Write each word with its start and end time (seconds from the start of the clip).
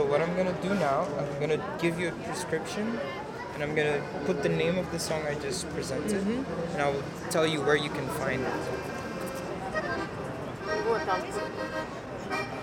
So 0.00 0.06
what 0.06 0.22
I'm 0.22 0.34
gonna 0.34 0.56
do 0.62 0.72
now, 0.76 1.06
I'm 1.18 1.40
gonna 1.40 1.62
give 1.78 2.00
you 2.00 2.08
a 2.08 2.12
prescription, 2.24 2.98
and 3.52 3.62
I'm 3.62 3.74
gonna 3.74 4.02
put 4.24 4.42
the 4.42 4.48
name 4.48 4.78
of 4.78 4.90
the 4.92 4.98
song 4.98 5.26
I 5.28 5.34
just 5.34 5.68
presented, 5.74 6.22
mm-hmm. 6.22 6.72
and 6.72 6.80
I'll 6.80 7.02
tell 7.28 7.46
you 7.46 7.60
where 7.60 7.76
you 7.76 7.90
can 7.90 8.08
find 8.08 8.40
it. 8.40 8.48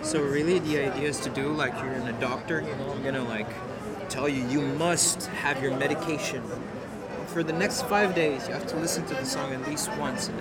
So 0.02 0.24
really, 0.24 0.58
the 0.58 0.80
idea 0.80 1.10
is 1.10 1.20
to 1.20 1.30
do 1.30 1.50
like 1.54 1.76
you're 1.80 1.94
in 1.94 2.08
a 2.08 2.20
doctor. 2.20 2.62
You 2.62 2.76
know, 2.78 2.92
I'm 2.92 3.04
gonna 3.04 3.24
like 3.24 3.52
tell 4.10 4.28
you 4.28 4.44
you 4.48 4.62
must 4.62 5.28
have 5.28 5.62
your 5.62 5.78
medication 5.78 6.42
for 7.28 7.44
the 7.44 7.54
next 7.54 7.84
five 7.84 8.16
days. 8.16 8.48
You 8.48 8.56
have 8.56 8.66
to 8.66 8.78
listen 8.78 9.06
to 9.06 9.14
the 9.14 9.26
song 9.26 9.54
at 9.54 9.62
least 9.68 9.96
once. 9.98 10.32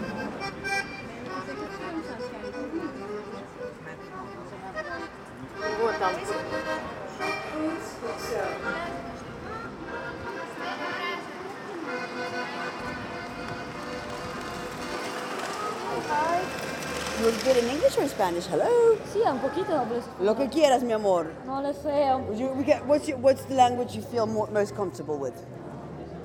And 16.11 17.21
You're 17.21 17.33
good 17.43 17.57
in 17.65 17.71
English 17.71 17.97
or 17.99 18.07
Spanish? 18.09 18.47
Hello. 18.47 18.97
Sí, 19.13 19.21
un 19.27 19.39
poquito 19.41 19.73
hablo 19.77 20.03
Lo 20.21 20.35
que 20.35 20.49
quieras, 20.49 20.83
mi 20.83 20.93
amor. 20.93 21.27
No 21.47 21.61
le 21.61 21.73
sé, 21.75 22.39
You, 22.39 22.49
we 22.53 22.65
get, 22.65 22.85
what's, 22.87 23.09
your, 23.09 23.19
what's 23.19 23.45
the 23.47 23.55
language 23.55 23.95
you 23.97 24.03
feel 24.03 24.27
more, 24.27 24.47
most 24.51 24.75
comfortable 24.77 25.19
with? 25.19 25.35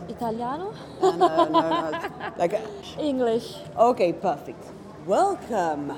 italiano, 0.10 0.74
No, 1.02 1.12
no, 1.16 1.46
no, 1.50 1.70
no. 1.92 2.34
Like, 2.38 2.60
English. 3.00 3.56
okay, 3.78 4.12
perfect. 4.12 4.62
Welcome. 5.08 5.94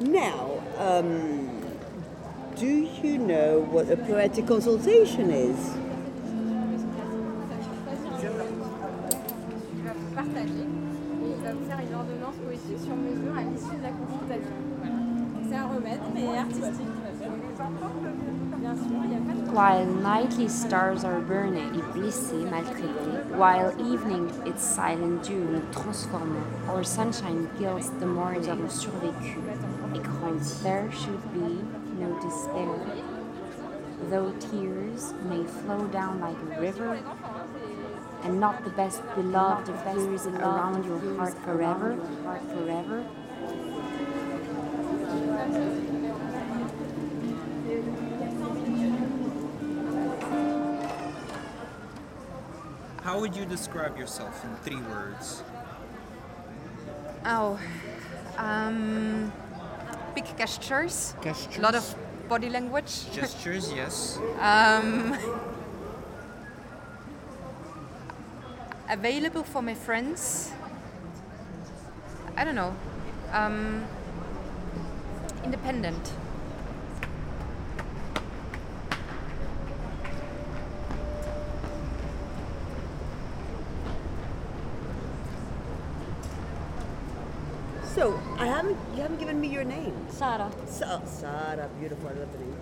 Now, 0.00 0.50
um, 0.78 1.50
do 2.56 2.66
you 2.66 3.18
know 3.18 3.60
what 3.70 3.90
a 3.90 3.96
poetic 3.96 4.46
consultation 4.46 5.30
is? 5.30 5.58
While 19.52 19.86
nightly 19.86 20.48
stars 20.48 21.04
are 21.04 21.20
burning 21.20 21.76
et 21.76 21.84
blessés, 21.94 22.44
maltraités, 22.50 23.36
while 23.36 23.70
evening 23.78 24.32
its 24.44 24.64
silent 24.64 25.22
dew 25.22 25.44
nous 25.44 25.62
transformons, 25.70 26.44
our 26.68 26.82
sunshine 26.82 27.48
gilds 27.58 27.90
the 28.00 28.06
morning, 28.06 28.42
nous 28.42 28.48
avons 28.48 28.72
survécu 28.72 29.38
et 29.94 30.02
grandi. 30.02 30.54
There 30.64 30.90
should 30.90 31.22
be 31.32 31.62
no 32.00 32.18
despair. 32.20 32.80
Though 34.10 34.32
tears 34.40 35.14
may 35.28 35.44
flow 35.44 35.86
down 35.86 36.20
like 36.20 36.36
a 36.36 36.60
river, 36.60 36.98
and 38.24 38.40
not 38.40 38.64
the 38.64 38.70
best 38.70 39.02
beloved 39.14 39.68
of 39.68 39.84
tears 39.84 40.26
around 40.26 40.84
your 40.84 40.98
heart 41.16 41.38
forever, 41.44 41.96
heart 42.24 42.42
forever. 42.50 43.04
How 53.02 53.20
would 53.20 53.34
you 53.34 53.44
describe 53.44 53.98
yourself 53.98 54.44
in 54.44 54.54
three 54.64 54.80
words? 54.88 55.42
Oh, 57.24 57.58
um, 58.38 59.32
big 60.14 60.24
gestures, 60.36 61.14
Gestures. 61.22 61.58
a 61.58 61.60
lot 61.60 61.74
of 61.74 61.94
body 62.28 62.48
language. 62.48 63.10
Gestures, 63.12 63.72
yes. 63.72 64.18
Um, 64.40 65.16
available 68.88 69.42
for 69.44 69.62
my 69.62 69.74
friends. 69.74 70.52
I 72.36 72.44
don't 72.44 72.54
know. 72.54 72.74
Um, 73.32 73.84
independent. 75.44 76.12
So, 87.94 88.18
I 88.38 88.41
haven't, 88.52 88.78
you 88.94 89.02
haven't 89.02 89.18
given 89.18 89.40
me 89.40 89.48
your 89.48 89.64
name. 89.64 89.94
Sara. 90.10 90.50
Sa- 90.66 91.04
Sarah, 91.04 91.68
beautiful, 91.78 92.08
I 92.08 92.12
love 92.12 92.32
the 92.32 92.38
name. 92.38 92.58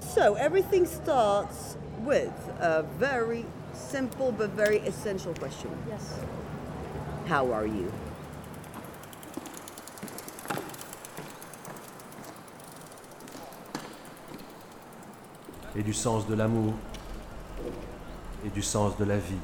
So, 0.00 0.34
everything 0.34 0.86
starts 0.86 1.76
with 2.00 2.32
a 2.60 2.82
very 2.98 3.46
simple 3.72 4.32
but 4.32 4.50
very 4.50 4.78
essential 4.78 5.34
question. 5.34 5.70
Yes. 5.88 6.18
How 7.26 7.52
are 7.52 7.66
you? 7.66 7.92
et 15.76 15.82
du 15.82 15.92
sens 15.92 16.26
de 16.26 16.34
l'amour 16.34 16.74
et 18.44 18.50
du 18.50 18.62
sens 18.62 18.96
de 18.98 19.04
la 19.04 19.16
vie. 19.16 19.36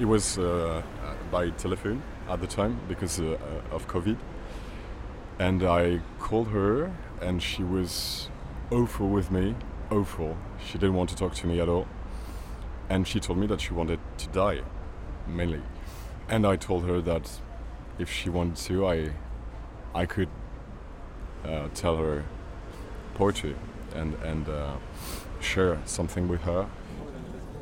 It 0.00 0.08
was 0.08 0.38
uh, 0.38 0.82
by 1.30 1.50
telephone 1.50 2.02
at 2.26 2.40
the 2.40 2.46
time 2.46 2.80
because 2.88 3.20
uh, 3.20 3.36
of 3.70 3.86
COVID. 3.86 4.16
And 5.38 5.62
I 5.62 6.00
called 6.18 6.48
her, 6.48 6.90
and 7.20 7.42
she 7.42 7.62
was 7.62 8.30
awful 8.70 9.10
with 9.10 9.30
me. 9.30 9.54
Awful. 9.90 10.38
She 10.64 10.78
didn't 10.78 10.94
want 10.94 11.10
to 11.10 11.16
talk 11.16 11.34
to 11.34 11.46
me 11.46 11.60
at 11.60 11.68
all. 11.68 11.86
And 12.88 13.06
she 13.06 13.20
told 13.20 13.38
me 13.40 13.46
that 13.48 13.60
she 13.60 13.74
wanted 13.74 14.00
to 14.16 14.28
die, 14.28 14.62
mainly. 15.26 15.60
And 16.30 16.46
I 16.46 16.56
told 16.56 16.86
her 16.86 17.02
that 17.02 17.30
if 17.98 18.10
she 18.10 18.30
wanted 18.30 18.56
to, 18.56 18.86
I, 18.86 19.10
I 19.94 20.06
could 20.06 20.30
uh, 21.44 21.68
tell 21.74 21.98
her 21.98 22.24
poetry 23.16 23.54
and, 23.94 24.14
and 24.24 24.48
uh, 24.48 24.76
share 25.40 25.78
something 25.84 26.26
with 26.26 26.40
her. 26.44 26.70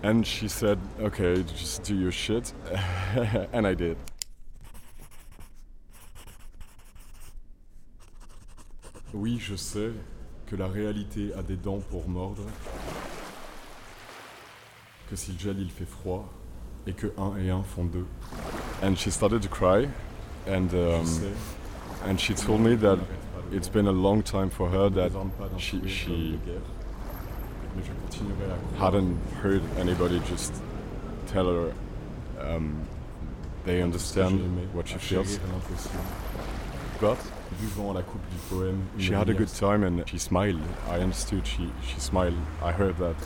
And 0.02 0.26
she 0.26 0.48
said, 0.48 0.78
okay, 1.00 1.42
just 1.42 1.82
do 1.82 1.94
your 1.94 2.12
shit. 2.12 2.52
and 3.52 3.66
I 3.66 3.74
did. 3.74 3.96
Oui, 9.12 9.38
je 9.38 9.56
sais 9.56 9.90
que 10.46 10.54
la 10.54 10.68
réalité 10.68 11.32
a 11.36 11.42
des 11.42 11.56
dents 11.56 11.80
pour 11.90 12.08
mordre, 12.08 12.44
que 15.08 15.16
si 15.16 15.32
le 15.32 15.38
gel 15.38 15.58
il 15.58 15.70
fait 15.70 15.88
froid, 15.88 16.28
et 16.86 16.92
que 16.92 17.12
un 17.18 17.36
et 17.38 17.50
un 17.50 17.62
font 17.62 17.84
deux. 17.84 18.06
And 18.82 18.94
she 18.96 19.10
started 19.10 19.42
to 19.42 19.48
cry, 19.48 19.88
and 20.46 20.68
um, 20.74 21.06
and 22.06 22.18
she 22.18 22.34
told 22.34 22.60
me 22.60 22.76
that 22.76 22.98
it's 23.50 23.68
been 23.68 23.88
a 23.88 23.92
long 23.92 24.22
time 24.22 24.50
for 24.50 24.68
her 24.68 24.90
that 24.90 25.10
she 25.56 25.80
she 25.88 26.38
hadn't 28.78 29.18
heard 29.42 29.62
anybody 29.76 30.20
just 30.20 30.52
tell 31.26 31.46
her 31.46 31.72
um, 32.40 32.86
they 33.64 33.82
understand 33.82 34.72
what 34.72 34.88
she 34.88 34.98
feels. 34.98 35.38
But 37.00 37.18
she 38.98 39.12
had 39.12 39.28
a 39.28 39.34
good 39.34 39.48
time 39.48 39.84
and 39.84 40.08
she 40.08 40.18
smiled. 40.18 40.60
I 40.88 40.98
understood. 40.98 41.46
She 41.46 41.70
she 41.86 42.00
smiled. 42.00 42.38
I 42.62 42.72
heard 42.72 42.96
that. 42.98 43.16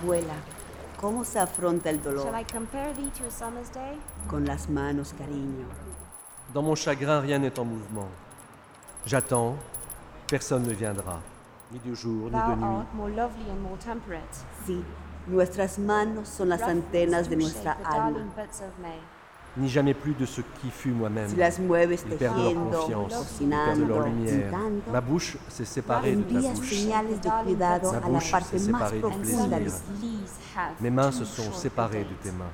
Abuela, 0.00 0.34
¿cómo 0.98 1.24
se 1.24 1.38
afronta 1.38 1.90
el 1.90 2.02
dolor? 2.02 2.24
Shall 2.24 2.40
I 2.40 2.44
compare 2.44 2.94
thee 2.94 3.10
to 3.18 3.26
a 3.26 3.30
summer's 3.30 3.70
day? 3.70 3.98
Con 4.28 4.46
las 4.46 4.68
manos, 4.70 5.12
cariño. 5.12 5.66
Dans 6.54 6.64
mon 6.64 6.74
chagrin, 6.74 7.20
rien 7.20 7.38
n'est 7.38 7.58
en 7.58 7.66
mouvement. 7.66 8.08
J'attends, 9.04 9.56
personne 10.26 10.62
ne 10.62 10.72
viendra, 10.72 11.20
ni 11.70 11.78
de 11.80 11.94
jour, 11.94 12.30
ni 12.30 12.30
de 12.30 12.56
nuit. 12.56 12.64
art 12.64 12.94
more 12.94 13.10
lovely 13.10 13.50
and 13.50 13.60
more 13.62 13.76
temperate. 13.78 14.22
Sí, 14.64 14.82
nuestras 15.26 15.78
manos 15.78 16.28
son 16.28 16.48
las 16.48 16.62
antenas 16.62 17.28
de 17.28 17.36
nuestra 17.36 17.76
alma 17.84 18.20
ni 19.56 19.68
jamais 19.68 19.94
plus 19.94 20.14
de 20.14 20.26
ce 20.26 20.40
qui 20.40 20.70
fut 20.70 20.90
moi-même. 20.90 21.28
Ils 21.30 22.16
perdent 22.16 22.42
leur 22.42 22.54
confiance, 22.54 23.38
ils 23.40 23.48
perdent 23.48 23.88
leur 23.88 24.06
lumière. 24.06 24.52
Ma 24.92 25.00
bouche 25.00 25.36
s'est 25.48 25.64
séparée 25.64 26.16
de 26.16 26.22
ta 26.22 26.40
bouche. 26.40 26.84
Ma 27.92 28.00
bouche 28.00 28.32
s'est 28.50 28.58
séparée 28.58 29.00
du 29.00 29.18
plaisir. 29.18 29.48
Mes 30.80 30.90
mains 30.90 31.12
se 31.12 31.24
sont 31.24 31.52
séparées 31.52 32.04
de 32.04 32.14
tes 32.22 32.32
mains. 32.32 32.52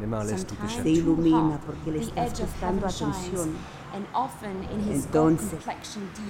Mes 0.00 0.06
mains 0.06 0.24
laissent 0.24 0.46
tout 0.46 0.56
échapper. 0.64 1.02
Entonces, 4.94 5.58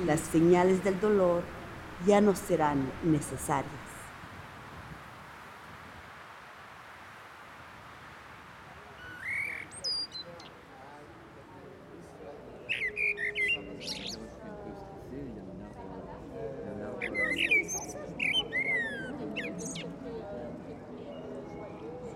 las 0.06 0.20
señales 0.20 0.82
del 0.82 0.98
dolor 0.98 1.42
ya 2.06 2.20
no 2.20 2.34
serán 2.34 2.78
necesarias. 3.04 3.79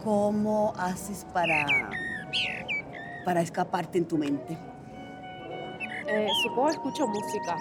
¿Cómo 0.04 0.74
haces 0.76 1.24
para, 1.32 1.64
para 3.24 3.40
escaparte 3.40 3.96
en 3.96 4.06
tu 4.06 4.18
mente? 4.18 4.58
Eh, 6.06 6.28
supongo 6.42 6.66
que 6.66 6.74
escucho 6.74 7.06
música, 7.06 7.56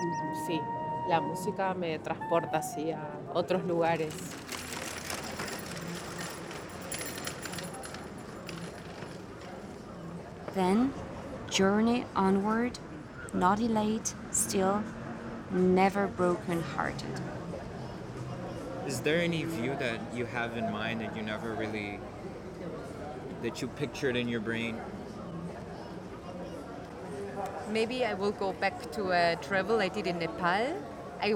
sí. 0.45 0.60
La 1.07 1.22
música 1.22 1.74
me 1.74 2.00
transporta 2.00 2.57
así 2.57 2.92
a 2.92 3.00
otros 3.34 3.63
lugares. 3.63 4.13
Then, 10.54 10.92
journey 11.50 12.06
onward, 12.13 12.78
not 13.34 13.62
elate, 13.62 14.13
still, 14.31 14.81
never 15.50 16.07
broken 16.07 16.62
hearted. 16.75 17.22
Is 18.86 19.00
there 19.00 19.22
any 19.22 19.45
view 19.45 19.75
that 19.80 20.01
you 20.13 20.25
have 20.25 20.57
in 20.57 20.69
mind 20.69 21.00
that 21.00 21.16
you 21.16 21.24
never 21.24 21.54
really 21.54 22.00
that 23.44 23.62
you 23.62 23.68
pictured 23.68 24.16
in 24.16 24.28
your 24.28 24.40
brain? 24.40 24.80
Maybe 27.69 28.06
I 28.06 28.13
will 28.13 28.31
go 28.31 28.54
back 28.54 28.92
to 28.94 29.12
a 29.12 29.36
travel 29.42 29.80
I 29.80 29.90
did 29.90 30.07
in 30.07 30.18
Nepal. 30.19 30.81
I 31.22 31.36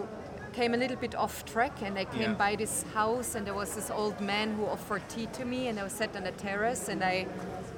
came 0.54 0.74
a 0.74 0.78
little 0.78 0.98
bit 0.98 1.14
off 1.16 1.46
track 1.46 1.82
and 1.84 1.98
I 2.00 2.06
came 2.06 2.32
Yeah. 2.32 2.46
by 2.46 2.56
this 2.56 2.84
house 2.94 3.36
and 3.36 3.46
there 3.46 3.54
was 3.54 3.76
this 3.76 3.92
old 3.92 4.20
man 4.22 4.56
who 4.56 4.66
offered 4.66 5.04
tea 5.10 5.28
to 5.34 5.46
me 5.46 5.68
and 5.68 5.80
I 5.80 5.84
was 5.84 5.94
sat 5.94 6.16
on 6.16 6.24
a 6.26 6.32
terrace 6.32 6.90
and 6.90 7.04
I 7.04 7.28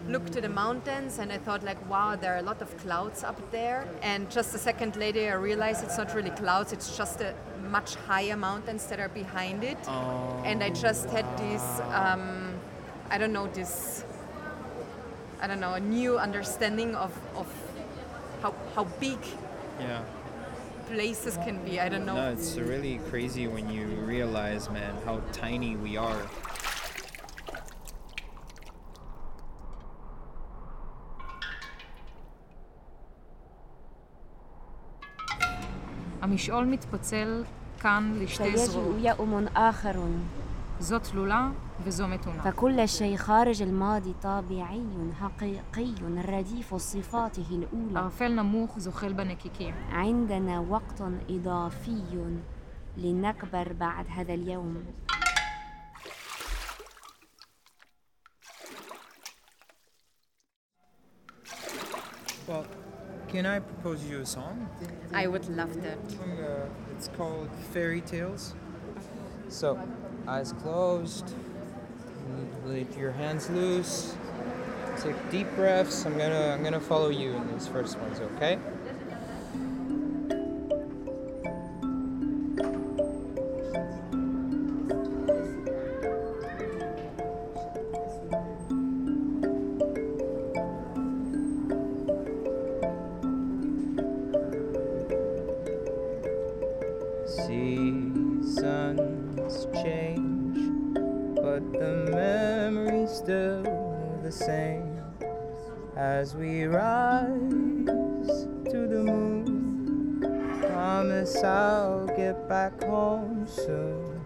looked 0.07 0.31
to 0.33 0.41
the 0.41 0.49
mountains 0.49 1.19
and 1.19 1.31
I 1.31 1.37
thought 1.39 1.61
like 1.63 1.77
wow 1.89 2.15
there 2.15 2.33
are 2.35 2.37
a 2.37 2.41
lot 2.51 2.61
of 2.61 2.69
clouds 2.77 3.23
up 3.23 3.39
there 3.51 3.85
and 4.01 4.29
just 4.31 4.55
a 4.55 4.57
second 4.57 4.95
later 4.95 5.29
I 5.29 5.35
realized 5.35 5.83
it's 5.83 5.97
not 5.97 6.15
really 6.15 6.29
clouds 6.31 6.71
it's 6.71 6.95
just 6.95 7.19
a 7.21 7.33
much 7.69 7.95
higher 7.95 8.37
mountains 8.37 8.85
that 8.87 8.99
are 8.99 9.09
behind 9.09 9.63
it 9.63 9.81
and 10.45 10.63
I 10.63 10.69
just 10.69 11.09
had 11.09 11.25
this 11.37 11.63
um, 11.91 12.53
I 13.11 13.17
don't 13.17 13.33
know 13.33 13.47
this 13.47 14.05
I 15.40 15.46
don't 15.46 15.60
know 15.60 15.74
a 15.74 15.80
new 15.80 16.18
understanding 16.18 16.94
of, 16.94 17.12
of 17.36 17.46
how, 18.42 18.54
how 18.74 18.84
big 19.00 19.18
Yeah. 19.80 20.02
places 20.92 21.36
can 21.44 21.56
be. 21.64 21.80
I 21.80 21.88
don't 21.88 22.06
know. 22.06 22.14
No, 22.14 22.30
it's 22.30 22.56
really 22.56 23.00
crazy 23.10 23.46
when 23.48 23.66
you 23.68 23.86
realize, 24.14 24.70
man, 24.70 24.94
how 25.06 25.16
tiny 25.32 25.76
we 25.76 25.96
are. 25.96 26.22
המשעול 36.20 36.64
מתפצל 36.64 37.42
כאן 37.80 38.14
לשתי 38.18 38.56
זרועות. 38.56 38.96
فيجيء 40.80 40.92
يوم 40.92 40.98
آخر 40.98 40.98
זו 40.98 40.98
תלולה 40.98 41.50
וזו 41.84 42.06
מתונה. 42.06 42.42
فكل 42.42 42.88
شيء 42.88 43.16
خارج 43.16 43.62
الماضي 43.62 44.14
طبيعي 44.22 45.12
حقيقي 45.20 45.94
رديف 46.28 46.74
صفاته 46.74 47.46
الأولى 47.50 47.98
ערפל 47.98 48.28
נמוך 48.28 48.78
זוחל 48.78 49.12
בנקיקים. 49.12 49.74
عندنا 49.92 50.60
وقت 50.60 51.02
إضافي 51.30 52.02
لنكبر 52.96 53.72
بعد 53.72 54.06
هذا 54.08 54.34
اليوم 54.34 54.84
Well, 62.48 62.66
can 63.28 63.46
I 63.46 63.58
propose 63.58 64.04
you 64.04 64.20
a 64.20 64.26
song? 64.26 64.68
I 65.14 65.26
would 65.26 65.48
love 65.48 65.80
that. 65.86 65.98
Uh, 66.20 66.94
it's 66.94 67.08
called 67.16 67.48
Fairy 67.72 68.02
Tales. 68.02 68.54
So, 69.49 69.79
eyes 70.27 70.53
closed, 70.53 71.33
let 72.65 72.95
your 72.95 73.11
hands 73.11 73.49
loose. 73.49 74.15
Take 75.01 75.15
deep 75.31 75.47
breaths. 75.55 76.05
I'm 76.05 76.17
gonna 76.17 76.53
I'm 76.53 76.63
gonna 76.63 76.79
follow 76.79 77.09
you 77.09 77.33
in 77.33 77.51
these 77.51 77.67
first 77.67 77.97
ones, 77.97 78.19
okay? 78.19 78.59
Seasons 98.41 99.67
change, 99.83 100.57
but 101.35 101.61
the 101.73 102.09
memory's 102.09 103.11
still 103.11 103.63
the 104.23 104.31
same 104.31 104.97
as 105.97 106.35
we 106.35 106.63
rise 106.63 107.27
to 108.71 108.87
the 108.87 109.03
moon. 109.03 110.21
Promise 110.71 111.43
I'll 111.43 112.07
get 112.07 112.47
back 112.47 112.81
home 112.83 113.45
soon. 113.45 114.21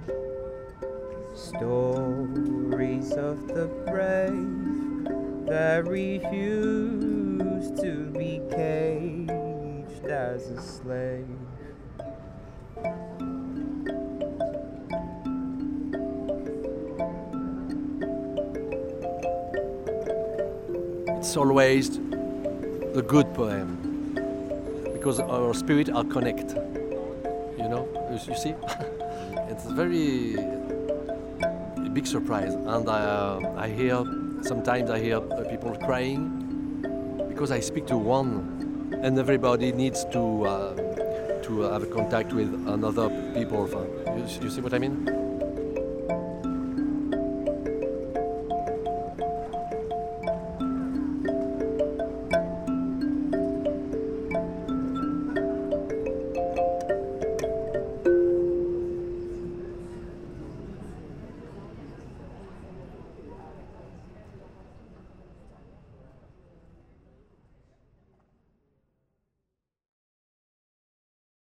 Stories 1.34 3.14
of 3.14 3.48
the 3.48 3.66
brave 3.88 5.48
that 5.48 5.88
refuse 5.88 7.72
to 7.82 8.12
be 8.12 8.42
caged 8.52 10.06
as 10.06 10.50
a 10.50 10.62
slave. 10.62 11.43
It's 21.24 21.38
always 21.38 21.90
the 21.90 23.02
good 23.08 23.34
poem 23.34 23.78
because 24.92 25.22
our 25.22 25.54
spirit 25.54 25.90
are 25.90 26.04
connect. 26.04 26.52
You 27.58 27.70
know, 27.70 27.88
you, 28.12 28.36
see, 28.36 28.54
it's 29.48 29.64
very 29.72 30.36
big 31.94 32.08
surprise, 32.08 32.54
and 32.54 32.90
I, 32.90 33.40
I 33.56 33.70
hear 33.70 34.04
sometimes 34.42 34.90
I 34.90 35.00
hear 35.00 35.20
uh, 35.20 35.46
people 35.50 35.74
crying 35.86 36.84
because 37.30 37.52
I 37.52 37.62
speak 37.62 37.88
to 37.88 37.98
one, 37.98 38.92
and 39.02 39.18
everybody 39.18 39.72
needs 39.72 40.04
to 40.12 40.44
uh, 40.46 40.76
to 41.44 41.62
have 41.62 41.84
a 41.84 41.88
contact 41.88 42.34
with 42.34 42.54
another 42.68 43.08
people. 43.34 43.70
You, 44.08 44.28
you 44.42 44.50
see 44.50 44.60
what 44.60 44.74
I 44.74 44.80
mean? 44.80 45.23